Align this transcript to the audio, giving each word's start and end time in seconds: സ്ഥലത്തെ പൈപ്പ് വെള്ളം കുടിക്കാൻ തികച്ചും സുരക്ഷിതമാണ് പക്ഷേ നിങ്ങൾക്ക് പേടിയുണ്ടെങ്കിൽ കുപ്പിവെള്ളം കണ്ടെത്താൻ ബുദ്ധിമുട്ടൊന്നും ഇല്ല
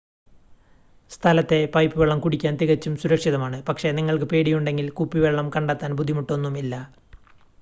സ്ഥലത്തെ 1.11 1.65
പൈപ്പ് 1.65 1.99
വെള്ളം 1.99 2.19
കുടിക്കാൻ 2.19 2.53
തികച്ചും 2.55 2.93
സുരക്ഷിതമാണ് 2.95 3.63
പക്ഷേ 3.63 3.91
നിങ്ങൾക്ക് 3.91 4.25
പേടിയുണ്ടെങ്കിൽ 4.25 4.89
കുപ്പിവെള്ളം 4.91 5.49
കണ്ടെത്താൻ 5.55 5.93
ബുദ്ധിമുട്ടൊന്നും 5.95 6.57
ഇല്ല 6.57 6.73